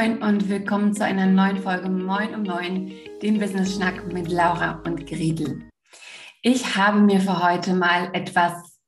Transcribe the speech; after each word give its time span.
Moin 0.00 0.22
und 0.22 0.48
willkommen 0.48 0.94
zu 0.94 1.04
einer 1.04 1.26
neuen 1.26 1.58
Folge 1.58 1.90
Moin 1.90 2.34
um 2.34 2.42
Neun, 2.42 2.90
dem 3.20 3.38
Business 3.38 3.74
Schnack 3.74 4.10
mit 4.10 4.30
Laura 4.30 4.80
und 4.86 5.06
Gretel. 5.06 5.68
Ich 6.40 6.74
habe 6.74 7.00
mir 7.00 7.20
für 7.20 7.42
heute 7.42 7.74
mal 7.74 8.08
etwas, 8.14 8.80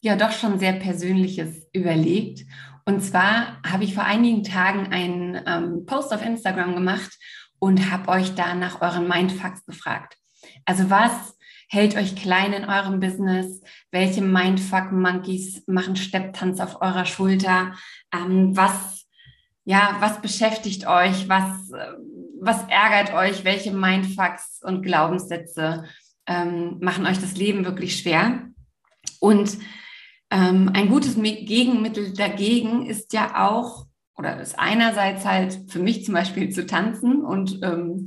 ja 0.00 0.16
doch 0.16 0.32
schon 0.32 0.58
sehr 0.58 0.72
Persönliches 0.72 1.68
überlegt. 1.72 2.44
Und 2.84 3.00
zwar 3.00 3.62
habe 3.62 3.84
ich 3.84 3.94
vor 3.94 4.02
einigen 4.02 4.42
Tagen 4.42 4.92
einen 4.92 5.40
ähm, 5.46 5.86
Post 5.86 6.12
auf 6.12 6.26
Instagram 6.26 6.74
gemacht 6.74 7.16
und 7.60 7.92
habe 7.92 8.08
euch 8.08 8.34
da 8.34 8.56
nach 8.56 8.80
euren 8.80 9.06
Mindfucks 9.06 9.64
gefragt. 9.66 10.16
Also 10.64 10.90
was 10.90 11.38
hält 11.68 11.94
euch 11.94 12.16
klein 12.16 12.52
in 12.52 12.64
eurem 12.64 12.98
Business? 12.98 13.60
Welche 13.92 14.20
Mindfuck-Monkeys 14.20 15.62
machen 15.68 15.94
Stepptanz 15.94 16.58
auf 16.58 16.82
eurer 16.82 17.06
Schulter? 17.06 17.76
Ähm, 18.12 18.56
was 18.56 19.05
ja, 19.66 19.96
was 19.98 20.22
beschäftigt 20.22 20.86
euch, 20.86 21.28
was, 21.28 21.72
was 22.40 22.64
ärgert 22.68 23.12
euch, 23.12 23.44
welche 23.44 23.72
Mindfucks 23.72 24.62
und 24.62 24.82
Glaubenssätze 24.82 25.84
ähm, 26.26 26.78
machen 26.80 27.04
euch 27.04 27.18
das 27.18 27.36
Leben 27.36 27.64
wirklich 27.64 27.98
schwer. 27.98 28.48
Und 29.18 29.58
ähm, 30.30 30.70
ein 30.72 30.88
gutes 30.88 31.16
Gegenmittel 31.16 32.12
dagegen 32.14 32.86
ist 32.86 33.12
ja 33.12 33.44
auch, 33.48 33.86
oder 34.16 34.40
ist 34.40 34.56
einerseits 34.56 35.24
halt 35.24 35.58
für 35.68 35.80
mich 35.80 36.04
zum 36.04 36.14
Beispiel 36.14 36.50
zu 36.50 36.64
tanzen 36.64 37.24
und 37.24 37.58
ähm, 37.62 38.06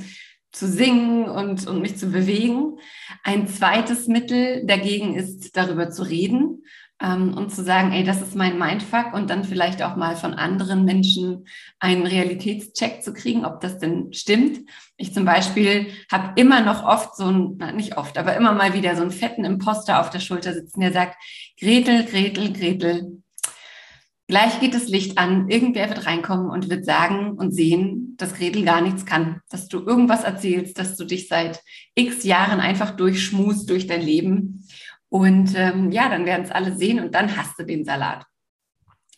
zu 0.53 0.66
singen 0.66 1.26
und, 1.26 1.67
und 1.67 1.81
mich 1.81 1.98
zu 1.98 2.09
bewegen. 2.09 2.78
Ein 3.23 3.48
zweites 3.50 4.08
Mittel 4.08 4.66
dagegen 4.66 5.14
ist, 5.14 5.58
darüber 5.58 5.89
zu 5.89 6.03
reden 6.03 6.64
ähm, 7.02 7.34
und 7.34 7.53
zu 7.53 7.63
sagen, 7.63 7.91
ey, 7.91 8.03
das 8.03 8.21
ist 8.21 8.35
mein 8.35 8.58
Mindfuck 8.58 9.13
und 9.13 9.30
dann 9.30 9.44
vielleicht 9.44 9.81
auch 9.81 9.95
mal 9.95 10.16
von 10.16 10.33
anderen 10.33 10.86
Menschen 10.86 11.47
einen 11.80 12.05
Realitätscheck 12.05 13.03
zu 13.03 13.14
kriegen, 13.14 13.45
ob 13.45 13.61
das 13.61 13.78
denn 13.78 14.14
stimmt. 14.14 14.59
Ich 14.97 15.14
zum 15.14 15.25
Beispiel 15.25 15.88
habe 16.11 16.39
immer 16.39 16.61
noch 16.61 16.83
oft 16.83 17.16
so 17.16 17.25
ein, 17.25 17.55
na, 17.58 17.72
nicht 17.72 17.97
oft, 17.97 18.17
aber 18.17 18.36
immer 18.36 18.53
mal 18.53 18.73
wieder 18.73 18.95
so 18.95 19.02
einen 19.02 19.11
fetten 19.11 19.45
Imposter 19.45 20.02
auf 20.02 20.09
der 20.09 20.20
Schulter 20.20 20.53
sitzen, 20.53 20.81
der 20.81 20.92
sagt, 20.92 21.16
Gretel, 21.59 22.05
Gretel, 22.05 22.53
Gretel, 22.53 23.22
Gleich 24.30 24.59
geht 24.59 24.75
das 24.75 24.88
Licht 24.88 25.17
an, 25.17 25.50
irgendwer 25.50 25.89
wird 25.89 26.05
reinkommen 26.05 26.52
und 26.52 26.70
wird 26.70 26.86
sagen 26.86 27.31
und 27.31 27.52
sehen, 27.52 28.14
dass 28.17 28.36
Gretel 28.36 28.64
gar 28.64 28.80
nichts 28.80 29.08
kann, 29.08 29.42
dass 29.50 29.67
du 29.67 29.80
irgendwas 29.80 30.23
erzählst, 30.23 30.77
dass 30.77 30.95
du 30.95 31.05
dich 31.05 31.27
seit 31.27 31.64
x 31.95 32.23
Jahren 32.25 32.59
einfach 32.59 32.92
durchschmust 32.92 33.67
durch 33.67 33.88
dein 33.88 34.03
Leben 34.03 34.67
und 35.09 35.53
ähm, 35.55 35.91
ja, 35.91 36.07
dann 36.09 36.25
werden 36.25 36.45
es 36.45 36.52
alle 36.52 36.75
sehen 36.75 36.99
und 36.99 37.13
dann 37.15 37.35
hast 37.35 37.57
du 37.59 37.63
den 37.63 37.83
Salat. 37.83 38.25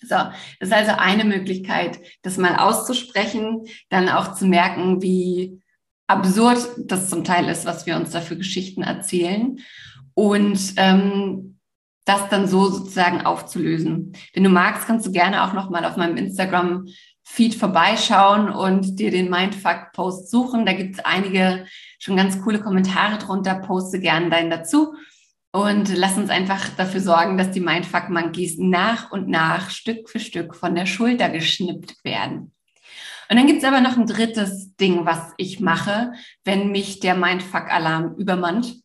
So, 0.02 0.16
das 0.16 0.70
ist 0.70 0.74
also 0.74 0.94
eine 0.98 1.26
Möglichkeit, 1.26 2.00
das 2.24 2.38
mal 2.38 2.56
auszusprechen, 2.56 3.68
dann 3.90 4.10
auch 4.10 4.34
zu 4.34 4.48
merken, 4.48 5.02
wie 5.02 5.62
absurd 6.08 6.68
das 6.78 7.10
zum 7.10 7.24
Teil 7.24 7.48
ist, 7.48 7.66
was 7.66 7.86
wir 7.86 7.96
uns 7.96 8.12
da 8.12 8.22
für 8.22 8.38
Geschichten 8.38 8.82
erzählen. 8.82 9.60
Und 10.14 10.74
ähm, 10.78 11.60
das 12.06 12.30
dann 12.30 12.48
so 12.48 12.68
sozusagen 12.68 13.22
aufzulösen. 13.22 14.14
Wenn 14.34 14.44
du 14.44 14.50
magst, 14.50 14.88
kannst 14.88 15.06
du 15.06 15.12
gerne 15.12 15.44
auch 15.44 15.54
nochmal 15.54 15.86
auf 15.86 15.98
meinem 15.98 16.18
Instagram-Feed 16.18 17.56
vorbeischauen 17.56 18.50
und 18.50 19.00
dir 19.00 19.12
den 19.12 19.30
Mindfuck-Post 19.30 20.32
suchen. 20.32 20.66
Da 20.66 20.74
gibt 20.74 20.96
es 20.96 21.06
einige 21.06 21.66
schon 22.00 22.18
ganz 22.18 22.42
coole 22.42 22.60
Kommentare 22.60 23.20
drunter. 23.20 23.56
Poste 23.56 24.00
gerne 24.00 24.30
deinen 24.30 24.50
dazu. 24.50 24.96
Und 25.54 25.94
lass 25.96 26.18
uns 26.18 26.30
einfach 26.30 26.70
dafür 26.78 27.02
sorgen, 27.02 27.38
dass 27.38 27.52
die 27.52 27.60
Mindfuck 27.60 28.10
Monkeys 28.10 28.58
nach 28.58 29.12
und 29.12 29.28
nach 29.28 29.70
Stück 29.70 30.10
für 30.10 30.20
Stück 30.20 30.56
von 30.56 30.76
der 30.76 30.86
Schulter 30.86 31.30
geschnippt 31.30 32.04
werden. 32.06 32.54
Und 33.30 33.38
dann 33.38 33.48
gibt's 33.48 33.64
aber 33.64 33.82
noch 33.82 33.98
ein 33.98 34.08
drittes 34.08 34.76
Ding, 34.76 35.06
was 35.06 35.34
ich 35.38 35.60
mache, 35.60 36.14
wenn 36.44 36.72
mich 36.72 37.00
der 37.00 37.16
Mindfuck-Alarm 37.16 38.16
übermannt. 38.16 38.76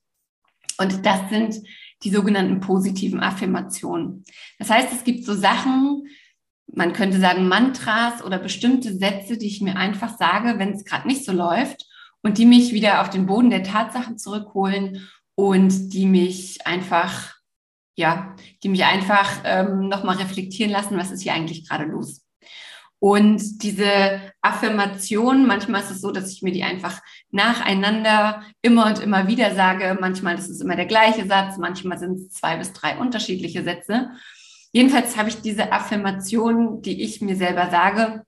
Und 0.79 1.07
das 1.07 1.29
sind 1.31 1.57
die 2.03 2.11
sogenannten 2.11 2.61
positiven 2.61 3.21
Affirmationen. 3.21 4.25
Das 4.59 4.71
heißt, 4.71 4.93
es 4.93 5.05
gibt 5.05 5.25
so 5.25 5.35
Sachen, 5.35 6.07
man 6.73 6.93
könnte 6.93 7.21
sagen 7.21 7.49
Mantras 7.49 8.25
oder 8.25 8.39
bestimmte 8.39 8.97
Sätze, 8.97 9.39
die 9.39 9.47
ich 9.47 9.61
mir 9.61 9.77
einfach 9.77 10.17
sage, 10.17 10.59
wenn 10.59 10.73
es 10.73 10.85
gerade 10.85 11.07
nicht 11.07 11.25
so 11.25 11.33
läuft 11.33 11.87
und 12.23 12.39
die 12.39 12.47
mich 12.47 12.73
wieder 12.73 13.01
auf 13.01 13.11
den 13.11 13.27
Boden 13.27 13.51
der 13.51 13.63
Tatsachen 13.63 14.19
zurückholen 14.19 15.09
und 15.37 15.93
die 15.93 16.07
mich 16.07 16.67
einfach, 16.67 17.35
ja, 17.95 18.35
die 18.65 18.69
mich 18.69 18.85
einfach 18.85 19.43
ähm, 19.45 19.89
nochmal 19.89 20.17
reflektieren 20.17 20.73
lassen, 20.73 20.99
was 20.99 21.13
ist 21.13 21.23
hier 21.23 21.35
eigentlich 21.35 21.69
gerade 21.69 21.85
los. 21.85 22.27
Und 22.99 23.63
diese 23.63 24.21
Affirmation, 24.41 25.47
manchmal 25.47 25.83
ist 25.83 25.91
es 25.91 26.01
so, 26.01 26.11
dass 26.11 26.33
ich 26.33 26.43
mir 26.43 26.53
die 26.53 26.65
einfach 26.65 27.03
nacheinander 27.31 28.43
immer 28.63 28.87
und 28.87 29.01
immer 29.01 29.29
wieder 29.29 29.55
sage. 29.55 29.99
Manchmal 30.01 30.37
ist 30.37 30.49
es 30.49 30.63
immer 30.63 30.77
der 30.77 30.87
gleiche 30.87 31.27
Satz, 31.27 31.59
manchmal 31.59 31.99
sind 31.99 32.19
es 32.19 32.31
zwei 32.31 32.57
bis 32.57 32.73
drei 32.73 32.97
unterschiedliche 32.97 33.63
Sätze. 33.63 34.11
Jedenfalls 34.73 35.17
habe 35.17 35.29
ich 35.29 35.43
diese 35.43 35.73
Affirmation, 35.73 36.81
die 36.81 37.03
ich 37.03 37.21
mir 37.21 37.37
selber 37.37 37.71
sage, 37.71 38.25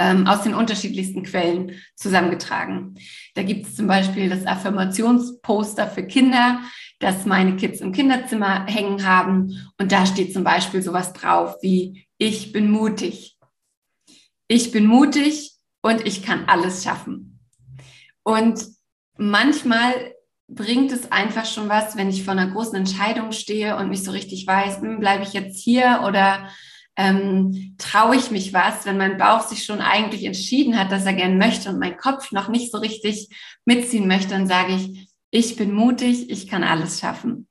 ähm, 0.00 0.26
aus 0.26 0.42
den 0.42 0.54
unterschiedlichsten 0.54 1.22
Quellen 1.22 1.72
zusammengetragen. 1.94 2.96
Da 3.34 3.42
gibt 3.42 3.66
es 3.66 3.76
zum 3.76 3.86
Beispiel 3.86 4.30
das 4.30 4.46
Affirmationsposter 4.46 5.86
für 5.86 6.04
Kinder, 6.04 6.60
das 6.98 7.26
meine 7.26 7.56
Kids 7.56 7.80
im 7.80 7.92
Kinderzimmer 7.92 8.66
hängen 8.66 9.06
haben. 9.06 9.70
Und 9.78 9.92
da 9.92 10.06
steht 10.06 10.32
zum 10.32 10.42
Beispiel 10.42 10.82
sowas 10.82 11.12
drauf 11.12 11.56
wie, 11.60 12.06
ich 12.16 12.52
bin 12.52 12.70
mutig. 12.70 13.36
Ich 14.48 14.72
bin 14.72 14.86
mutig 14.86 15.52
und 15.82 16.06
ich 16.06 16.22
kann 16.22 16.46
alles 16.46 16.82
schaffen. 16.82 17.38
Und 18.22 18.66
manchmal 19.18 19.92
bringt 20.48 20.92
es 20.92 21.12
einfach 21.12 21.44
schon 21.44 21.68
was, 21.68 21.96
wenn 21.96 22.08
ich 22.08 22.24
vor 22.24 22.32
einer 22.32 22.50
großen 22.50 22.74
Entscheidung 22.74 23.32
stehe 23.32 23.76
und 23.76 23.90
nicht 23.90 24.04
so 24.04 24.10
richtig 24.10 24.46
weiß, 24.46 24.80
hm, 24.80 24.98
bleibe 24.98 25.22
ich 25.24 25.34
jetzt 25.34 25.62
hier 25.62 26.04
oder 26.06 26.48
ähm, 27.00 27.74
traue 27.78 28.16
ich 28.16 28.30
mich 28.30 28.52
was, 28.52 28.84
wenn 28.84 28.98
mein 28.98 29.16
Bauch 29.16 29.40
sich 29.40 29.64
schon 29.64 29.80
eigentlich 29.80 30.24
entschieden 30.24 30.78
hat, 30.78 30.92
dass 30.92 31.06
er 31.06 31.14
gern 31.14 31.38
möchte 31.38 31.70
und 31.70 31.78
mein 31.78 31.96
Kopf 31.96 32.30
noch 32.30 32.48
nicht 32.48 32.70
so 32.70 32.78
richtig 32.78 33.30
mitziehen 33.64 34.06
möchte, 34.06 34.28
dann 34.28 34.46
sage 34.46 34.74
ich, 34.74 35.08
ich 35.30 35.56
bin 35.56 35.72
mutig, 35.72 36.28
ich 36.28 36.46
kann 36.46 36.62
alles 36.62 37.00
schaffen. 37.00 37.48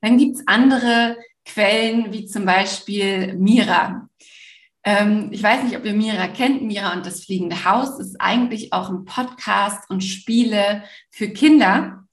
Dann 0.00 0.16
gibt's 0.16 0.42
andere 0.46 1.18
Quellen, 1.44 2.10
wie 2.12 2.24
zum 2.24 2.46
Beispiel 2.46 3.34
Mira. 3.34 4.08
Ähm, 4.82 5.28
ich 5.30 5.42
weiß 5.42 5.64
nicht, 5.64 5.76
ob 5.76 5.84
ihr 5.84 5.92
Mira 5.92 6.28
kennt. 6.28 6.62
Mira 6.62 6.94
und 6.94 7.04
das 7.04 7.24
fliegende 7.24 7.66
Haus 7.66 8.00
ist 8.00 8.18
eigentlich 8.18 8.72
auch 8.72 8.88
ein 8.88 9.04
Podcast 9.04 9.90
und 9.90 10.02
Spiele 10.02 10.84
für 11.10 11.28
Kinder 11.28 12.03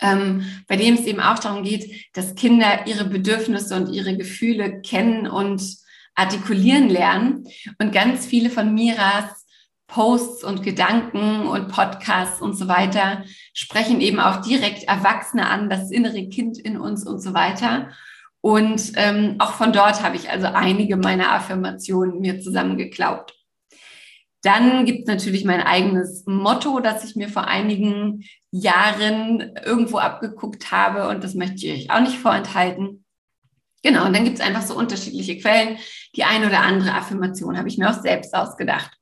ähm, 0.00 0.44
bei 0.68 0.76
dem 0.76 0.94
es 0.94 1.06
eben 1.06 1.20
auch 1.20 1.38
darum 1.38 1.62
geht, 1.62 1.90
dass 2.14 2.34
Kinder 2.34 2.86
ihre 2.86 3.04
Bedürfnisse 3.04 3.76
und 3.76 3.92
ihre 3.92 4.16
Gefühle 4.16 4.80
kennen 4.82 5.26
und 5.26 5.62
artikulieren 6.14 6.88
lernen. 6.88 7.44
Und 7.78 7.92
ganz 7.92 8.26
viele 8.26 8.50
von 8.50 8.74
Miras 8.74 9.46
Posts 9.88 10.42
und 10.42 10.62
Gedanken 10.62 11.46
und 11.46 11.68
Podcasts 11.68 12.42
und 12.42 12.54
so 12.54 12.66
weiter 12.66 13.24
sprechen 13.54 14.00
eben 14.00 14.18
auch 14.18 14.42
direkt 14.42 14.84
Erwachsene 14.84 15.48
an, 15.48 15.70
das 15.70 15.90
innere 15.90 16.28
Kind 16.28 16.58
in 16.58 16.76
uns 16.78 17.06
und 17.06 17.20
so 17.20 17.34
weiter. 17.34 17.90
Und 18.40 18.92
ähm, 18.96 19.36
auch 19.38 19.52
von 19.52 19.72
dort 19.72 20.02
habe 20.02 20.16
ich 20.16 20.30
also 20.30 20.46
einige 20.46 20.96
meiner 20.96 21.32
Affirmationen 21.32 22.20
mir 22.20 22.40
zusammengeklaubt. 22.40 23.34
Dann 24.46 24.84
gibt 24.84 25.00
es 25.00 25.06
natürlich 25.06 25.44
mein 25.44 25.60
eigenes 25.60 26.24
Motto, 26.24 26.78
das 26.78 27.02
ich 27.02 27.16
mir 27.16 27.28
vor 27.28 27.48
einigen 27.48 28.22
Jahren 28.52 29.56
irgendwo 29.64 29.98
abgeguckt 29.98 30.70
habe 30.70 31.08
und 31.08 31.24
das 31.24 31.34
möchte 31.34 31.66
ich 31.66 31.90
euch 31.90 31.90
auch 31.90 32.00
nicht 32.00 32.16
vorenthalten. 32.16 33.04
Genau, 33.82 34.06
und 34.06 34.14
dann 34.14 34.22
gibt 34.22 34.38
es 34.38 34.44
einfach 34.44 34.62
so 34.62 34.76
unterschiedliche 34.76 35.36
Quellen. 35.38 35.78
Die 36.14 36.22
eine 36.22 36.46
oder 36.46 36.60
andere 36.60 36.92
Affirmation 36.92 37.58
habe 37.58 37.66
ich 37.66 37.76
mir 37.76 37.90
auch 37.90 38.00
selbst 38.00 38.36
ausgedacht. 38.36 38.92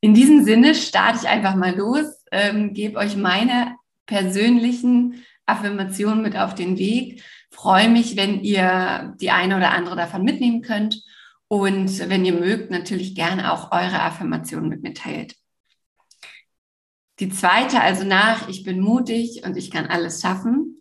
In 0.00 0.14
diesem 0.14 0.42
Sinne 0.44 0.74
starte 0.74 1.18
ich 1.22 1.28
einfach 1.28 1.54
mal 1.54 1.76
los, 1.76 2.06
ähm, 2.32 2.72
gebe 2.72 2.98
euch 2.98 3.16
meine 3.16 3.76
persönlichen 4.06 5.26
Affirmationen 5.44 6.22
mit 6.22 6.38
auf 6.38 6.54
den 6.54 6.78
Weg. 6.78 7.22
Freue 7.50 7.90
mich, 7.90 8.16
wenn 8.16 8.40
ihr 8.40 9.14
die 9.20 9.30
eine 9.30 9.58
oder 9.58 9.72
andere 9.72 9.96
davon 9.96 10.22
mitnehmen 10.22 10.62
könnt. 10.62 11.02
Und 11.48 12.10
wenn 12.10 12.24
ihr 12.24 12.34
mögt, 12.34 12.70
natürlich 12.70 13.14
gerne 13.14 13.52
auch 13.52 13.72
eure 13.72 14.00
Affirmationen 14.02 14.68
mit 14.68 14.82
mir 14.82 14.94
teilt. 14.94 15.34
Die 17.20 17.30
zweite, 17.30 17.80
also 17.80 18.04
nach, 18.04 18.48
ich 18.48 18.62
bin 18.62 18.80
mutig 18.80 19.42
und 19.44 19.56
ich 19.56 19.70
kann 19.70 19.86
alles 19.86 20.20
schaffen, 20.20 20.80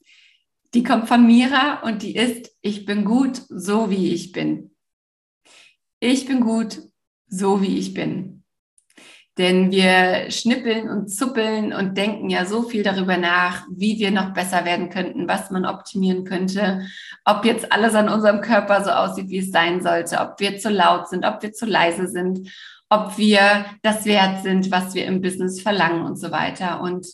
die 0.74 0.84
kommt 0.84 1.08
von 1.08 1.26
Mira 1.26 1.82
und 1.82 2.04
die 2.04 2.16
ist, 2.16 2.56
ich 2.62 2.86
bin 2.86 3.06
gut, 3.06 3.42
so 3.50 3.90
wie 3.90 4.14
ich 4.14 4.34
bin. 4.34 4.76
Ich 6.00 6.26
bin 6.28 6.42
gut, 6.42 6.82
so 7.28 7.62
wie 7.62 7.78
ich 7.78 7.94
bin. 7.94 8.37
Denn 9.38 9.70
wir 9.72 10.32
schnippeln 10.32 10.90
und 10.90 11.10
zuppeln 11.10 11.72
und 11.72 11.96
denken 11.96 12.30
ja 12.30 12.46
so 12.46 12.64
viel 12.64 12.82
darüber 12.82 13.18
nach, 13.18 13.66
wie 13.70 14.00
wir 14.00 14.10
noch 14.10 14.34
besser 14.34 14.66
werden 14.66 14.90
könnten, 14.90 15.28
was 15.28 15.52
man 15.52 15.66
optimieren 15.66 16.24
könnte, 16.24 16.88
ob 17.24 17.46
jetzt 17.46 17.72
alles 17.72 17.94
an 17.94 18.10
unserem 18.10 18.42
Körper 18.42 18.84
so 18.84 18.90
aussieht, 18.90 19.30
wie 19.30 19.40
es 19.40 19.52
sein 19.52 19.82
sollte, 19.82 20.20
ob 20.20 20.40
wir 20.40 20.58
zu 20.58 20.70
laut 20.70 21.08
sind, 21.08 21.24
ob 21.26 21.44
wir 21.44 21.54
zu 21.54 21.66
leise 21.68 22.08
sind, 22.08 22.50
ob 22.90 23.18
wir 23.18 23.66
das 23.84 24.06
wert 24.06 24.44
sind, 24.44 24.72
was 24.72 24.96
wir 24.96 25.06
im 25.06 25.22
Business 25.22 25.62
verlangen 25.62 26.04
und 26.04 26.18
so 26.18 26.32
weiter. 26.32 26.82
Und 26.82 27.06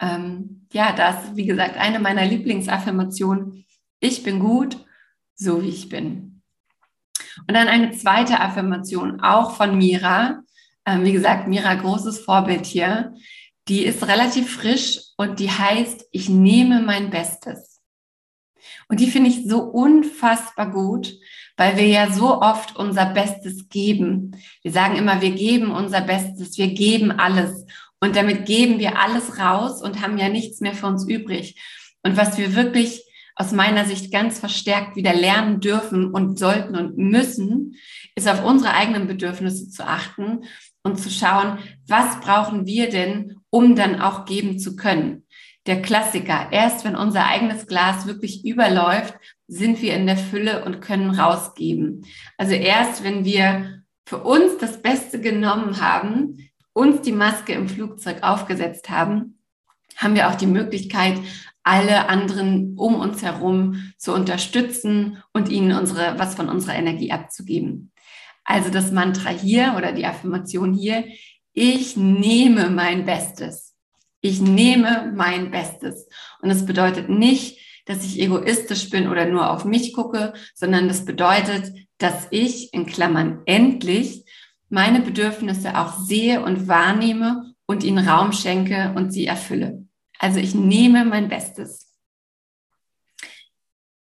ähm, 0.00 0.66
ja, 0.72 0.92
das, 0.92 1.36
wie 1.36 1.46
gesagt, 1.46 1.76
eine 1.78 2.00
meiner 2.00 2.24
Lieblingsaffirmationen. 2.24 3.66
Ich 4.00 4.22
bin 4.22 4.40
gut, 4.40 4.84
so 5.34 5.62
wie 5.62 5.68
ich 5.68 5.88
bin. 5.88 6.42
Und 7.46 7.54
dann 7.54 7.68
eine 7.68 7.92
zweite 7.92 8.40
Affirmation, 8.40 9.20
auch 9.20 9.52
von 9.52 9.78
Mira. 9.78 10.40
Ähm, 10.88 11.04
wie 11.04 11.12
gesagt, 11.12 11.46
Mira, 11.48 11.74
großes 11.74 12.20
Vorbild 12.20 12.64
hier. 12.64 13.14
Die 13.68 13.84
ist 13.84 14.06
relativ 14.08 14.56
frisch 14.56 15.00
und 15.18 15.38
die 15.38 15.50
heißt, 15.50 16.06
ich 16.12 16.30
nehme 16.30 16.80
mein 16.80 17.10
Bestes. 17.10 17.82
Und 18.88 19.00
die 19.00 19.10
finde 19.10 19.28
ich 19.28 19.46
so 19.46 19.60
unfassbar 19.60 20.70
gut, 20.70 21.12
weil 21.58 21.76
wir 21.76 21.86
ja 21.86 22.10
so 22.10 22.40
oft 22.40 22.76
unser 22.76 23.04
Bestes 23.04 23.68
geben. 23.68 24.40
Wir 24.62 24.72
sagen 24.72 24.96
immer, 24.96 25.20
wir 25.20 25.32
geben 25.32 25.70
unser 25.72 26.00
Bestes, 26.00 26.56
wir 26.56 26.68
geben 26.68 27.10
alles. 27.10 27.66
Und 28.00 28.16
damit 28.16 28.46
geben 28.46 28.78
wir 28.78 28.98
alles 28.98 29.38
raus 29.38 29.82
und 29.82 30.00
haben 30.00 30.16
ja 30.16 30.30
nichts 30.30 30.60
mehr 30.60 30.72
für 30.72 30.86
uns 30.86 31.06
übrig. 31.06 31.60
Und 32.02 32.16
was 32.16 32.38
wir 32.38 32.54
wirklich 32.54 33.04
aus 33.34 33.52
meiner 33.52 33.84
Sicht 33.84 34.10
ganz 34.10 34.38
verstärkt 34.38 34.96
wieder 34.96 35.12
lernen 35.12 35.60
dürfen 35.60 36.12
und 36.12 36.38
sollten 36.38 36.74
und 36.74 36.96
müssen, 36.96 37.76
ist 38.14 38.28
auf 38.28 38.42
unsere 38.42 38.72
eigenen 38.72 39.06
Bedürfnisse 39.06 39.68
zu 39.68 39.86
achten 39.86 40.44
und 40.88 40.96
zu 40.98 41.10
schauen, 41.10 41.58
was 41.86 42.20
brauchen 42.20 42.66
wir 42.66 42.90
denn, 42.90 43.36
um 43.50 43.76
dann 43.76 44.00
auch 44.00 44.24
geben 44.24 44.58
zu 44.58 44.76
können. 44.76 45.24
Der 45.66 45.82
Klassiker, 45.82 46.48
erst 46.50 46.84
wenn 46.84 46.96
unser 46.96 47.26
eigenes 47.26 47.66
Glas 47.66 48.06
wirklich 48.06 48.44
überläuft, 48.44 49.14
sind 49.46 49.82
wir 49.82 49.94
in 49.94 50.06
der 50.06 50.16
Fülle 50.16 50.64
und 50.64 50.80
können 50.80 51.10
rausgeben. 51.10 52.06
Also 52.36 52.54
erst 52.54 53.04
wenn 53.04 53.24
wir 53.24 53.82
für 54.06 54.18
uns 54.18 54.56
das 54.58 54.80
Beste 54.80 55.20
genommen 55.20 55.80
haben, 55.80 56.48
uns 56.72 57.02
die 57.02 57.12
Maske 57.12 57.52
im 57.52 57.68
Flugzeug 57.68 58.22
aufgesetzt 58.22 58.88
haben, 58.88 59.38
haben 59.96 60.14
wir 60.14 60.28
auch 60.28 60.36
die 60.36 60.46
Möglichkeit, 60.46 61.18
alle 61.64 62.08
anderen 62.08 62.78
um 62.78 62.94
uns 62.94 63.22
herum 63.22 63.92
zu 63.98 64.14
unterstützen 64.14 65.22
und 65.34 65.50
ihnen 65.50 65.78
unsere, 65.78 66.18
was 66.18 66.34
von 66.34 66.48
unserer 66.48 66.76
Energie 66.76 67.12
abzugeben. 67.12 67.92
Also 68.48 68.70
das 68.70 68.90
Mantra 68.92 69.28
hier 69.28 69.74
oder 69.76 69.92
die 69.92 70.06
Affirmation 70.06 70.72
hier, 70.72 71.04
ich 71.52 71.98
nehme 71.98 72.70
mein 72.70 73.04
Bestes. 73.04 73.74
Ich 74.22 74.40
nehme 74.40 75.12
mein 75.14 75.50
Bestes. 75.50 76.08
Und 76.40 76.48
das 76.48 76.64
bedeutet 76.64 77.10
nicht, 77.10 77.60
dass 77.84 78.06
ich 78.06 78.18
egoistisch 78.18 78.88
bin 78.88 79.08
oder 79.08 79.26
nur 79.26 79.50
auf 79.50 79.66
mich 79.66 79.92
gucke, 79.92 80.32
sondern 80.54 80.88
das 80.88 81.04
bedeutet, 81.04 81.74
dass 81.98 82.26
ich 82.30 82.72
in 82.72 82.86
Klammern 82.86 83.42
endlich 83.44 84.24
meine 84.70 85.00
Bedürfnisse 85.00 85.76
auch 85.76 85.98
sehe 85.98 86.42
und 86.42 86.68
wahrnehme 86.68 87.52
und 87.66 87.84
ihnen 87.84 88.08
Raum 88.08 88.32
schenke 88.32 88.94
und 88.96 89.12
sie 89.12 89.26
erfülle. 89.26 89.84
Also 90.18 90.40
ich 90.40 90.54
nehme 90.54 91.04
mein 91.04 91.28
Bestes. 91.28 91.87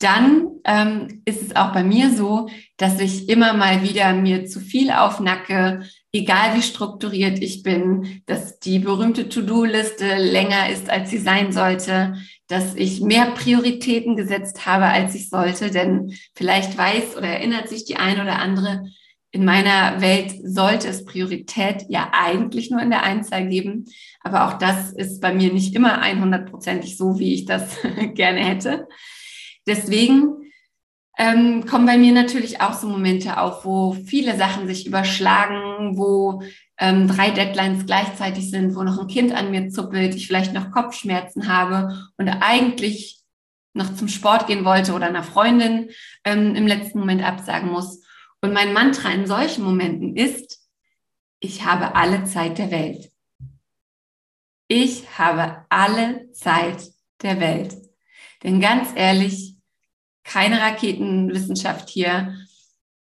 Dann 0.02 0.48
ähm, 0.66 1.22
ist 1.26 1.44
es 1.44 1.56
auch 1.56 1.74
bei 1.74 1.84
mir 1.84 2.10
so, 2.12 2.50
dass 2.78 3.00
ich 3.00 3.30
immer 3.30 3.54
mal 3.54 3.84
wieder 3.84 4.14
mir 4.14 4.46
zu 4.46 4.60
viel 4.60 4.90
aufnacke, 4.90 5.84
egal 6.12 6.56
wie 6.56 6.64
strukturiert 6.64 7.40
ich 7.40 7.62
bin, 7.62 8.24
dass 8.26 8.60
die 8.60 8.80
berühmte 8.80 9.30
To-Do-Liste 9.30 10.18
länger 10.18 10.70
ist, 10.70 10.90
als 10.90 11.12
sie 11.12 11.20
sein 11.20 11.52
sollte, 11.52 12.16
dass 12.48 12.76
ich 12.76 13.02
mehr 13.02 13.28
Prioritäten 13.28 14.16
gesetzt 14.16 14.66
habe, 14.66 14.86
als 14.86 15.14
ich 15.14 15.30
sollte, 15.30 15.70
denn 15.70 16.14
vielleicht 16.36 16.76
weiß 16.76 17.16
oder 17.16 17.28
erinnert 17.28 17.70
sich 17.70 17.86
die 17.86 17.98
eine 17.98 18.24
oder 18.24 18.40
andere, 18.40 18.84
in 19.32 19.46
meiner 19.46 20.02
Welt 20.02 20.34
sollte 20.44 20.90
es 20.90 21.06
Priorität 21.06 21.86
ja 21.88 22.12
eigentlich 22.12 22.70
nur 22.70 22.82
in 22.82 22.90
der 22.90 23.04
Einzahl 23.04 23.48
geben. 23.48 23.86
Aber 24.20 24.48
auch 24.48 24.58
das 24.58 24.92
ist 24.92 25.22
bei 25.22 25.34
mir 25.34 25.54
nicht 25.54 25.74
immer 25.74 26.04
100%ig 26.04 26.98
so, 26.98 27.18
wie 27.18 27.34
ich 27.36 27.46
das 27.46 27.78
gerne 28.14 28.44
hätte. 28.44 28.88
Deswegen 29.68 30.42
ähm, 31.18 31.66
kommen 31.66 31.86
bei 31.86 31.98
mir 31.98 32.14
natürlich 32.14 32.62
auch 32.62 32.74
so 32.74 32.88
Momente 32.88 33.38
auf, 33.38 33.66
wo 33.66 33.94
viele 33.94 34.38
Sachen 34.38 34.68
sich 34.68 34.88
überschlagen, 34.88 35.98
wo 35.98 36.42
ähm, 36.78 37.08
drei 37.08 37.32
Deadlines 37.32 37.86
gleichzeitig 37.86 38.50
sind, 38.50 38.76
wo 38.76 38.84
noch 38.84 39.00
ein 39.00 39.08
Kind 39.08 39.34
an 39.34 39.52
mir 39.52 39.70
zuppelt, 39.70 40.16
ich 40.16 40.28
vielleicht 40.28 40.54
noch 40.54 40.72
Kopfschmerzen 40.72 41.48
habe 41.48 42.10
und 42.18 42.28
eigentlich 42.28 43.20
noch 43.74 43.94
zum 43.96 44.08
Sport 44.08 44.48
gehen 44.48 44.66
wollte 44.66 44.94
oder 44.94 45.08
einer 45.08 45.24
Freundin 45.24 45.90
ähm, 46.26 46.56
im 46.56 46.68
letzten 46.68 47.00
Moment 47.00 47.24
absagen 47.24 47.70
muss. 47.70 48.04
Und 48.42 48.54
mein 48.54 48.74
Mantra 48.74 49.12
in 49.12 49.28
solchen 49.28 49.64
Momenten 49.64 50.16
ist, 50.16 50.68
ich 51.40 51.66
habe 51.66 51.96
alle 51.96 52.24
Zeit 52.24 52.58
der 52.58 52.72
Welt. 52.72 53.12
Ich 54.68 55.18
habe 55.18 55.66
alle 55.70 56.32
Zeit 56.32 56.84
der 57.22 57.40
Welt. 57.40 57.81
Denn 58.44 58.60
ganz 58.60 58.90
ehrlich, 58.96 59.56
keine 60.24 60.60
Raketenwissenschaft 60.62 61.90
hier. 61.90 62.36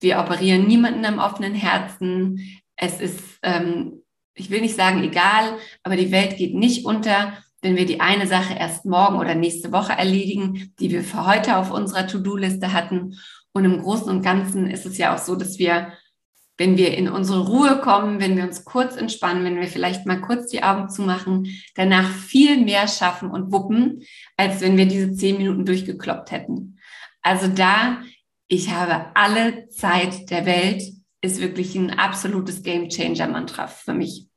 Wir 0.00 0.18
operieren 0.18 0.66
niemanden 0.66 1.04
am 1.04 1.18
offenen 1.18 1.54
Herzen. 1.54 2.60
Es 2.76 3.00
ist, 3.00 3.20
ähm, 3.42 4.02
ich 4.34 4.50
will 4.50 4.60
nicht 4.60 4.76
sagen 4.76 5.02
egal, 5.02 5.58
aber 5.82 5.96
die 5.96 6.12
Welt 6.12 6.36
geht 6.36 6.54
nicht 6.54 6.86
unter, 6.86 7.34
wenn 7.62 7.76
wir 7.76 7.84
die 7.84 8.00
eine 8.00 8.26
Sache 8.26 8.54
erst 8.54 8.86
morgen 8.86 9.18
oder 9.18 9.34
nächste 9.34 9.72
Woche 9.72 9.92
erledigen, 9.92 10.72
die 10.80 10.90
wir 10.90 11.04
für 11.04 11.26
heute 11.26 11.56
auf 11.58 11.70
unserer 11.70 12.06
To-Do-Liste 12.06 12.72
hatten. 12.72 13.18
Und 13.52 13.64
im 13.64 13.82
Großen 13.82 14.08
und 14.08 14.22
Ganzen 14.22 14.70
ist 14.70 14.86
es 14.86 14.96
ja 14.96 15.14
auch 15.14 15.18
so, 15.18 15.36
dass 15.36 15.58
wir, 15.58 15.92
wenn 16.60 16.76
wir 16.76 16.94
in 16.94 17.08
unsere 17.08 17.46
Ruhe 17.46 17.80
kommen, 17.80 18.20
wenn 18.20 18.36
wir 18.36 18.44
uns 18.44 18.66
kurz 18.66 18.94
entspannen, 18.94 19.44
wenn 19.44 19.58
wir 19.58 19.66
vielleicht 19.66 20.04
mal 20.04 20.20
kurz 20.20 20.48
die 20.48 20.62
Augen 20.62 20.90
zumachen, 20.90 21.48
danach 21.74 22.10
viel 22.10 22.62
mehr 22.62 22.86
schaffen 22.86 23.30
und 23.30 23.50
wuppen, 23.50 24.02
als 24.36 24.60
wenn 24.60 24.76
wir 24.76 24.84
diese 24.84 25.10
zehn 25.14 25.38
Minuten 25.38 25.64
durchgekloppt 25.64 26.32
hätten. 26.32 26.78
Also 27.22 27.48
da, 27.48 28.02
ich 28.46 28.70
habe 28.70 29.06
alle 29.14 29.68
Zeit 29.70 30.28
der 30.28 30.44
Welt, 30.44 30.82
ist 31.22 31.40
wirklich 31.40 31.74
ein 31.76 31.98
absolutes 31.98 32.62
Game 32.62 32.90
Changer 32.90 33.28
Mantra 33.28 33.66
für 33.66 33.94
mich. 33.94 34.28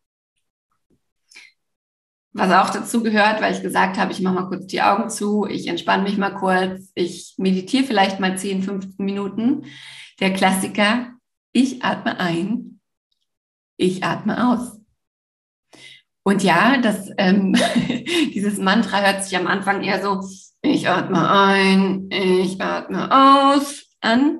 Was 2.31 2.51
auch 2.53 2.69
dazu 2.69 3.03
gehört, 3.03 3.41
weil 3.41 3.53
ich 3.53 3.61
gesagt 3.61 3.97
habe, 3.97 4.13
ich 4.13 4.21
mache 4.21 4.35
mal 4.35 4.47
kurz 4.47 4.67
die 4.67 4.81
Augen 4.81 5.09
zu, 5.09 5.45
ich 5.45 5.67
entspanne 5.67 6.03
mich 6.03 6.17
mal 6.17 6.35
kurz, 6.35 6.89
ich 6.95 7.35
meditiere 7.37 7.83
vielleicht 7.83 8.21
mal 8.21 8.37
10, 8.37 8.63
15 8.63 9.03
Minuten. 9.03 9.65
Der 10.21 10.31
Klassiker, 10.31 11.12
ich 11.53 11.83
atme 11.83 12.19
ein, 12.19 12.81
ich 13.77 14.03
atme 14.03 14.51
aus. 14.51 14.79
Und 16.23 16.43
ja, 16.43 16.77
das, 16.77 17.09
ähm, 17.17 17.53
dieses 18.33 18.57
Mantra 18.57 19.01
hört 19.01 19.23
sich 19.23 19.37
am 19.37 19.47
Anfang 19.47 19.83
eher 19.83 20.01
so, 20.01 20.27
ich 20.61 20.87
atme 20.87 21.29
ein, 21.29 22.09
ich 22.09 22.61
atme 22.61 23.09
aus 23.11 23.85
an. 24.01 24.39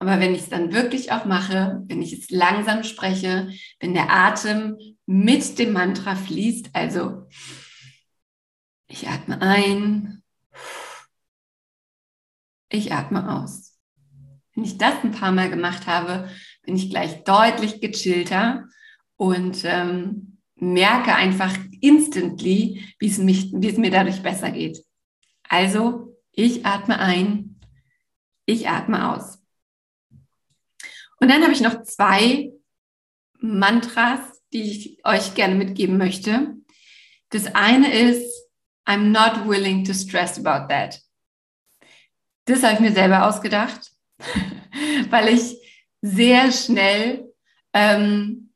Aber 0.00 0.20
wenn 0.20 0.34
ich 0.34 0.42
es 0.42 0.48
dann 0.48 0.72
wirklich 0.72 1.10
auch 1.10 1.24
mache, 1.24 1.82
wenn 1.86 2.02
ich 2.02 2.12
es 2.12 2.30
langsam 2.30 2.84
spreche, 2.84 3.50
wenn 3.80 3.94
der 3.94 4.10
Atem 4.10 4.76
mit 5.06 5.58
dem 5.58 5.72
Mantra 5.72 6.14
fließt, 6.14 6.70
also 6.72 7.26
ich 8.86 9.08
atme 9.08 9.40
ein, 9.40 10.22
ich 12.70 12.92
atme 12.92 13.40
aus. 13.40 13.67
Wenn 14.58 14.64
ich 14.64 14.76
das 14.76 15.04
ein 15.04 15.12
paar 15.12 15.30
Mal 15.30 15.50
gemacht 15.50 15.86
habe, 15.86 16.28
bin 16.64 16.74
ich 16.74 16.90
gleich 16.90 17.22
deutlich 17.22 17.80
gechillter 17.80 18.66
und 19.14 19.62
ähm, 19.62 20.40
merke 20.56 21.14
einfach 21.14 21.56
instantly, 21.80 22.84
wie 22.98 23.06
es, 23.06 23.18
mich, 23.18 23.52
wie 23.54 23.68
es 23.68 23.76
mir 23.76 23.92
dadurch 23.92 24.20
besser 24.20 24.50
geht. 24.50 24.84
Also, 25.48 26.18
ich 26.32 26.66
atme 26.66 26.98
ein, 26.98 27.60
ich 28.46 28.68
atme 28.68 29.14
aus. 29.14 29.38
Und 31.20 31.28
dann 31.28 31.44
habe 31.44 31.52
ich 31.52 31.60
noch 31.60 31.84
zwei 31.84 32.50
Mantras, 33.38 34.42
die 34.52 34.62
ich 34.62 35.06
euch 35.06 35.36
gerne 35.36 35.54
mitgeben 35.54 35.98
möchte. 35.98 36.56
Das 37.30 37.54
eine 37.54 37.92
ist, 37.92 38.28
I'm 38.88 39.12
not 39.12 39.48
willing 39.48 39.84
to 39.84 39.94
stress 39.94 40.36
about 40.36 40.66
that. 40.66 41.00
Das 42.46 42.64
habe 42.64 42.74
ich 42.74 42.80
mir 42.80 42.92
selber 42.92 43.24
ausgedacht, 43.28 43.92
weil 45.10 45.28
ich 45.28 45.56
sehr 46.02 46.52
schnell 46.52 47.32
ähm, 47.72 48.50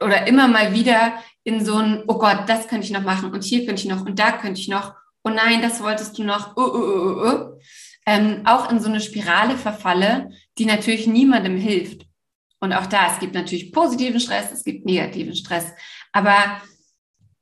oder 0.00 0.26
immer 0.26 0.48
mal 0.48 0.74
wieder 0.74 1.14
in 1.44 1.64
so 1.64 1.76
ein, 1.76 2.04
oh 2.06 2.18
Gott, 2.18 2.48
das 2.48 2.68
könnte 2.68 2.86
ich 2.86 2.92
noch 2.92 3.02
machen 3.02 3.32
und 3.32 3.44
hier 3.44 3.66
könnte 3.66 3.82
ich 3.82 3.88
noch 3.88 4.04
und 4.04 4.18
da 4.18 4.32
könnte 4.32 4.60
ich 4.60 4.68
noch, 4.68 4.94
oh 5.24 5.30
nein, 5.30 5.62
das 5.62 5.82
wolltest 5.82 6.18
du 6.18 6.24
noch, 6.24 6.56
uh, 6.56 6.60
uh, 6.60 6.66
uh, 6.66 7.28
uh, 7.28 7.58
ähm, 8.06 8.42
auch 8.44 8.70
in 8.70 8.80
so 8.80 8.88
eine 8.88 9.00
Spirale 9.00 9.56
verfalle, 9.56 10.30
die 10.58 10.66
natürlich 10.66 11.06
niemandem 11.06 11.56
hilft. 11.56 12.06
Und 12.60 12.72
auch 12.72 12.86
da, 12.86 13.12
es 13.12 13.18
gibt 13.18 13.34
natürlich 13.34 13.72
positiven 13.72 14.20
Stress, 14.20 14.52
es 14.52 14.64
gibt 14.64 14.84
negativen 14.84 15.34
Stress. 15.34 15.66
Aber 16.12 16.60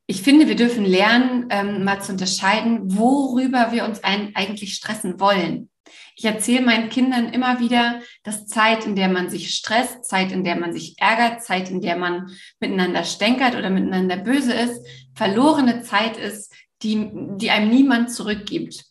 ich 0.06 0.22
finde, 0.22 0.48
wir 0.48 0.56
dürfen 0.56 0.84
lernen, 0.84 1.46
ähm, 1.50 1.84
mal 1.84 2.00
zu 2.00 2.12
unterscheiden, 2.12 2.96
worüber 2.96 3.72
wir 3.72 3.84
uns 3.84 4.02
eigentlich 4.04 4.74
stressen 4.74 5.20
wollen. 5.20 5.70
Ich 6.18 6.24
erzähle 6.24 6.62
meinen 6.62 6.88
Kindern 6.88 7.28
immer 7.28 7.60
wieder, 7.60 8.00
dass 8.24 8.48
Zeit, 8.48 8.84
in 8.84 8.96
der 8.96 9.08
man 9.08 9.30
sich 9.30 9.54
stresst, 9.54 10.04
Zeit, 10.04 10.32
in 10.32 10.42
der 10.42 10.56
man 10.56 10.72
sich 10.72 10.96
ärgert, 10.98 11.44
Zeit, 11.44 11.70
in 11.70 11.80
der 11.80 11.96
man 11.96 12.32
miteinander 12.58 13.04
stänkert 13.04 13.54
oder 13.54 13.70
miteinander 13.70 14.16
böse 14.16 14.52
ist, 14.52 14.84
verlorene 15.14 15.82
Zeit 15.82 16.16
ist, 16.16 16.52
die, 16.82 17.08
die 17.36 17.52
einem 17.52 17.70
niemand 17.70 18.10
zurückgibt. 18.10 18.84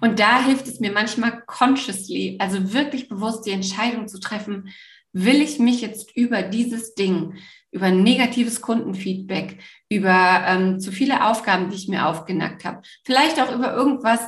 Und 0.00 0.18
da 0.18 0.44
hilft 0.44 0.66
es 0.66 0.80
mir 0.80 0.90
manchmal 0.90 1.40
consciously, 1.46 2.36
also 2.40 2.72
wirklich 2.72 3.08
bewusst 3.08 3.46
die 3.46 3.52
Entscheidung 3.52 4.08
zu 4.08 4.18
treffen, 4.18 4.70
will 5.12 5.40
ich 5.40 5.60
mich 5.60 5.80
jetzt 5.80 6.16
über 6.16 6.42
dieses 6.42 6.96
Ding, 6.96 7.34
über 7.70 7.92
negatives 7.92 8.60
Kundenfeedback, 8.60 9.58
über 9.88 10.42
ähm, 10.44 10.80
zu 10.80 10.90
viele 10.90 11.28
Aufgaben, 11.28 11.70
die 11.70 11.76
ich 11.76 11.86
mir 11.86 12.08
aufgenackt 12.08 12.64
habe, 12.64 12.82
vielleicht 13.04 13.40
auch 13.40 13.54
über 13.54 13.72
irgendwas 13.72 14.20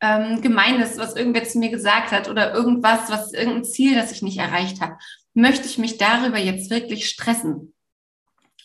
ähm, 0.00 0.40
Gemeines, 0.40 0.98
was 0.98 1.16
irgendwer 1.16 1.44
zu 1.44 1.58
mir 1.58 1.70
gesagt 1.70 2.10
hat 2.12 2.28
oder 2.28 2.54
irgendwas, 2.54 3.10
was 3.10 3.32
irgendein 3.32 3.64
Ziel, 3.64 3.94
das 3.94 4.12
ich 4.12 4.22
nicht 4.22 4.38
erreicht 4.38 4.80
habe, 4.80 4.96
möchte 5.34 5.66
ich 5.66 5.78
mich 5.78 5.98
darüber 5.98 6.38
jetzt 6.38 6.70
wirklich 6.70 7.08
stressen? 7.08 7.74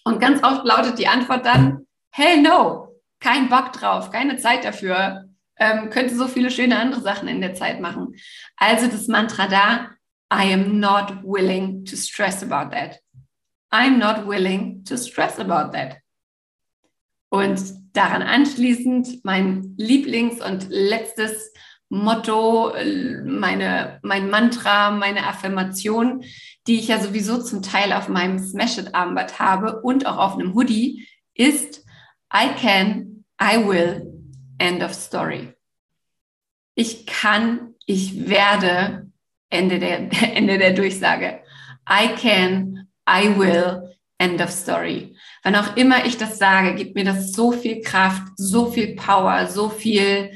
Und 0.03 0.19
ganz 0.19 0.43
oft 0.43 0.65
lautet 0.65 0.99
die 0.99 1.07
Antwort 1.07 1.45
dann, 1.45 1.87
hell 2.11 2.41
no, 2.41 2.95
kein 3.19 3.49
Bock 3.49 3.73
drauf, 3.73 4.11
keine 4.11 4.37
Zeit 4.37 4.63
dafür, 4.63 5.25
ähm, 5.57 5.89
könnte 5.89 6.15
so 6.15 6.27
viele 6.27 6.51
schöne 6.51 6.77
andere 6.77 7.01
Sachen 7.01 7.27
in 7.27 7.41
der 7.41 7.53
Zeit 7.53 7.79
machen. 7.79 8.15
Also 8.57 8.87
das 8.87 9.07
Mantra 9.07 9.47
da, 9.47 9.89
I 10.33 10.53
am 10.53 10.79
not 10.79 11.23
willing 11.23 11.85
to 11.85 11.95
stress 11.95 12.43
about 12.43 12.75
that. 12.75 12.99
I'm 13.71 13.97
not 13.97 14.27
willing 14.27 14.83
to 14.85 14.97
stress 14.97 15.39
about 15.39 15.71
that. 15.71 15.97
Und 17.29 17.84
daran 17.95 18.21
anschließend 18.21 19.23
mein 19.23 19.75
Lieblings- 19.77 20.41
und 20.41 20.67
letztes 20.69 21.51
Motto, 21.89 22.73
meine, 23.25 23.99
mein 24.01 24.29
Mantra, 24.29 24.91
meine 24.91 25.27
Affirmation, 25.27 26.23
die 26.67 26.79
ich 26.79 26.87
ja 26.87 26.99
sowieso 26.99 27.41
zum 27.41 27.61
Teil 27.61 27.93
auf 27.93 28.09
meinem 28.09 28.39
Smash-It-Armband 28.39 29.39
habe 29.39 29.81
und 29.81 30.05
auch 30.05 30.17
auf 30.17 30.33
einem 30.33 30.55
Hoodie, 30.55 31.07
ist 31.35 31.85
I 32.33 32.49
can, 32.59 33.23
I 33.41 33.65
will, 33.67 34.11
end 34.57 34.83
of 34.83 34.93
story. 34.93 35.53
Ich 36.73 37.05
kann, 37.05 37.75
ich 37.85 38.27
werde, 38.27 39.11
Ende 39.49 39.79
der, 39.79 40.09
Ende 40.35 40.57
der 40.57 40.73
Durchsage. 40.73 41.41
I 41.87 42.07
can, 42.15 42.87
I 43.07 43.37
will, 43.37 43.95
end 44.17 44.41
of 44.41 44.49
story. 44.49 45.14
Wann 45.45 45.55
auch 45.57 45.77
immer 45.77 46.07
ich 46.07 46.17
das 46.17 46.39
sage, 46.39 46.73
gibt 46.73 46.95
mir 46.95 47.03
das 47.05 47.31
so 47.31 47.51
viel 47.51 47.81
Kraft, 47.81 48.23
so 48.35 48.71
viel 48.71 48.95
Power, 48.95 49.45
so 49.45 49.69
viel, 49.69 50.31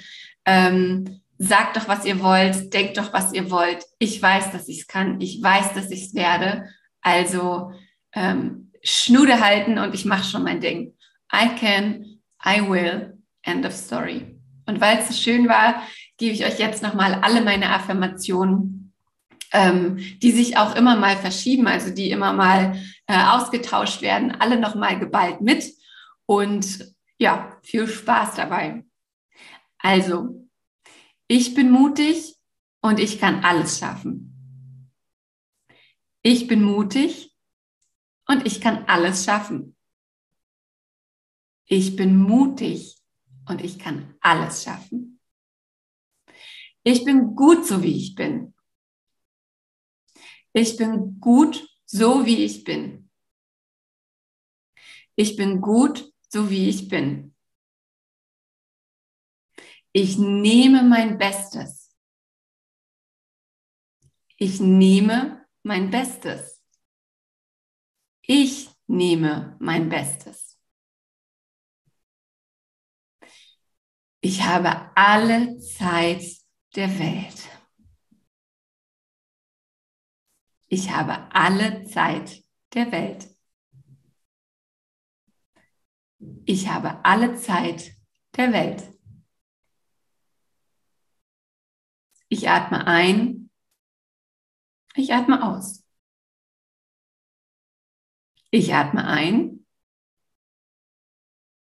ähm, 0.46 1.22
sagt 1.40 1.78
doch, 1.78 1.88
was 1.88 2.06
ihr 2.06 2.22
wollt, 2.22 2.72
denkt 2.76 2.96
doch, 2.96 3.12
was 3.12 3.34
ihr 3.34 3.50
wollt. 3.50 3.84
Ich 3.98 4.22
weiß, 4.22 4.52
dass 4.52 4.68
ich 4.68 4.82
es 4.82 4.88
kann. 4.88 5.20
Ich 5.20 5.42
weiß, 5.42 5.74
dass 5.74 5.90
ich 5.90 6.04
es 6.04 6.14
werde. 6.14 6.66
Also 7.02 7.72
ähm, 8.14 8.72
Schnude 8.84 9.44
halten 9.44 9.80
und 9.80 9.96
ich 9.96 10.06
mache 10.06 10.30
schon 10.30 10.44
mein 10.44 10.62
Ding. 10.62 10.94
I 11.34 11.56
can, 11.60 12.06
I 12.46 12.62
will, 12.70 13.18
end 13.42 13.66
of 13.66 13.74
story. 13.74 14.40
Und 14.68 14.80
weil 14.80 15.00
es 15.00 15.08
so 15.08 15.14
schön 15.16 15.50
war, 15.50 15.82
gebe 16.18 16.36
ich 16.36 16.46
euch 16.46 16.60
jetzt 16.60 16.84
nochmal 16.84 17.16
alle 17.16 17.42
meine 17.42 17.72
Affirmationen, 17.72 18.89
ähm, 19.52 19.98
die 20.22 20.32
sich 20.32 20.58
auch 20.58 20.76
immer 20.76 20.96
mal 20.96 21.18
verschieben, 21.18 21.68
also 21.68 21.94
die 21.94 22.12
immer 22.12 22.34
mal 22.34 22.82
äh, 23.08 23.18
ausgetauscht 23.18 24.02
werden, 24.02 24.32
alle 24.32 24.60
nochmal 24.60 25.00
geballt 25.00 25.42
mit. 25.42 25.74
Und 26.26 26.94
ja, 27.18 27.58
viel 27.64 27.88
Spaß 27.88 28.36
dabei. 28.36 28.86
Also, 29.80 30.48
ich 31.28 31.54
bin 31.54 31.72
mutig 31.72 32.36
und 32.82 33.00
ich 33.00 33.20
kann 33.20 33.44
alles 33.44 33.80
schaffen. 33.80 34.30
Ich 36.22 36.48
bin 36.48 36.64
mutig 36.64 37.36
und 38.28 38.46
ich 38.46 38.62
kann 38.62 38.86
alles 38.86 39.26
schaffen. 39.26 39.76
Ich 41.66 41.96
bin 41.96 42.18
mutig 42.18 42.98
und 43.48 43.62
ich 43.62 43.80
kann 43.80 44.16
alles 44.22 44.64
schaffen. 44.64 45.20
Ich 46.84 47.06
bin 47.06 47.36
gut 47.36 47.66
so, 47.66 47.84
wie 47.84 47.96
ich 47.96 48.16
bin. 48.16 48.54
Ich 50.54 50.78
bin 50.78 51.20
gut 51.20 51.68
so, 51.86 52.26
wie 52.26 52.44
ich 52.44 52.64
bin. 52.64 53.10
Ich 55.16 55.36
bin 55.36 55.62
gut 55.62 56.14
so, 56.30 56.50
wie 56.50 56.70
ich 56.70 56.88
bin. 56.88 57.36
Ich 59.92 60.18
nehme 60.18 60.84
mein 60.84 61.18
Bestes. 61.18 61.96
Ich 64.38 64.60
nehme 64.60 65.46
mein 65.64 65.90
Bestes. 65.90 66.64
Ich 68.22 68.70
nehme 68.88 69.58
mein 69.60 69.90
Bestes. 69.90 70.58
Ich 74.22 74.44
habe 74.44 74.92
alle 74.96 75.58
Zeit 75.60 76.24
der 76.76 77.00
Welt. 77.00 77.59
Ich 80.70 80.92
habe 80.92 81.34
alle 81.34 81.84
Zeit 81.86 82.44
der 82.74 82.92
Welt. 82.92 83.28
Ich 86.46 86.70
habe 86.70 87.04
alle 87.04 87.36
Zeit 87.36 87.96
der 88.36 88.54
Welt. 88.54 88.84
Ich 92.28 92.48
atme 92.48 92.86
ein. 92.86 93.50
Ich 94.96 95.12
atme 95.12 95.44
aus. 95.44 95.84
Ich 98.52 98.74
atme 98.74 99.06
ein. 99.06 99.66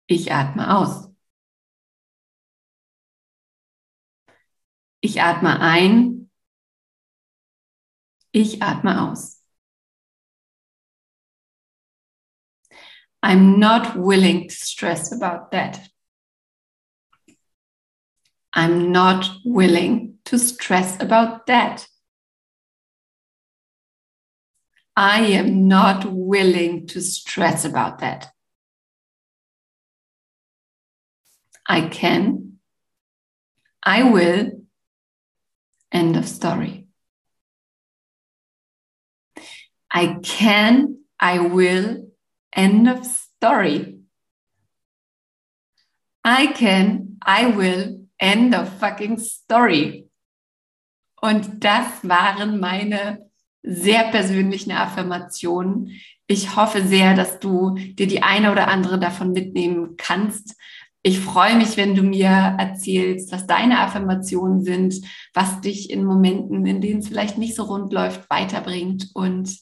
Ich 0.07 0.33
atme 0.33 0.77
aus. 0.77 1.11
Ich 5.01 5.23
atme 5.23 5.61
ein. 5.61 6.12
Ich 8.33 8.63
atme 8.63 9.01
aus. 9.03 9.43
I'm 13.23 13.61
not 13.61 13.97
willing 13.97 14.49
to 14.49 14.55
stress 14.55 15.13
about 15.13 15.53
that. 15.53 15.89
I'm 18.53 18.91
not 18.91 19.31
willing 19.45 20.19
to 20.25 20.39
stress 20.39 21.01
about 21.01 21.47
that. 21.47 21.87
I 24.97 25.21
am 25.21 25.69
not 25.69 26.05
willing 26.05 26.87
to 26.89 27.01
stress 27.01 27.65
about 27.65 28.01
that. 28.01 28.31
I 31.67 31.89
can, 31.89 32.59
I 33.83 34.03
will, 34.03 34.63
End 35.93 36.17
of 36.17 36.27
story. 36.27 36.82
I 39.95 40.17
can, 40.23 41.05
I 41.21 41.39
will, 41.39 42.13
end 42.55 42.89
of 42.89 43.05
story. 43.05 43.99
I 46.25 46.47
can, 46.49 47.19
I 47.27 47.47
will, 47.57 48.07
end 48.19 48.55
of 48.55 48.69
fucking 48.79 49.19
story. 49.19 50.09
Und 51.21 51.63
das 51.65 51.87
waren 52.03 52.59
meine 52.59 53.31
sehr 53.63 54.05
persönlichen 54.05 54.73
Affirmationen. 54.73 56.01
Ich 56.27 56.57
hoffe 56.57 56.83
sehr, 56.83 57.15
dass 57.15 57.39
du 57.39 57.77
dir 57.77 58.07
die 58.07 58.23
eine 58.23 58.51
oder 58.51 58.69
andere 58.69 58.99
davon 58.99 59.33
mitnehmen 59.33 59.97
kannst. 59.97 60.57
Ich 61.03 61.21
freue 61.21 61.57
mich, 61.57 61.77
wenn 61.77 61.95
du 61.95 62.03
mir 62.03 62.57
erzählst, 62.59 63.33
was 63.33 63.47
deine 63.47 63.81
Affirmationen 63.81 64.63
sind, 64.63 64.95
was 65.35 65.61
dich 65.61 65.91
in 65.91 66.05
Momenten, 66.05 66.65
in 66.65 66.81
denen 66.81 67.01
es 67.01 67.09
vielleicht 67.09 67.39
nicht 67.39 67.57
so 67.57 67.65
rund 67.65 67.93
läuft, 67.93 68.29
weiterbringt. 68.31 69.11
Und 69.15 69.59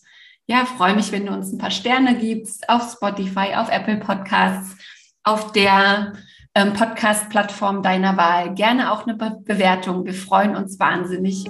ja, 0.46 0.64
freue 0.64 0.94
mich, 0.94 1.12
wenn 1.12 1.26
du 1.26 1.32
uns 1.32 1.52
ein 1.52 1.58
paar 1.58 1.70
Sterne 1.70 2.16
gibst 2.18 2.68
auf 2.68 2.92
Spotify, 2.92 3.54
auf 3.54 3.70
Apple 3.70 3.98
Podcasts, 3.98 4.76
auf 5.22 5.52
der 5.52 6.12
ähm, 6.54 6.72
Podcast-Plattform 6.72 7.82
deiner 7.82 8.16
Wahl. 8.16 8.54
Gerne 8.54 8.92
auch 8.92 9.06
eine 9.06 9.16
Be 9.16 9.38
Bewertung. 9.44 10.04
Wir 10.04 10.14
freuen 10.14 10.56
uns 10.56 10.78
wahnsinnig. 10.80 11.48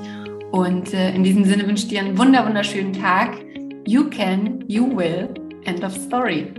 Und 0.50 0.92
äh, 0.92 1.14
in 1.14 1.22
diesem 1.22 1.44
Sinne 1.44 1.66
wünsche 1.66 1.84
ich 1.84 1.88
dir 1.88 2.00
einen 2.00 2.18
wunder 2.18 2.44
wunderschönen 2.44 2.92
Tag. 2.92 3.38
You 3.86 4.10
can, 4.10 4.64
you 4.68 4.94
will. 4.96 5.32
End 5.64 5.84
of 5.84 5.94
story. 5.94 6.52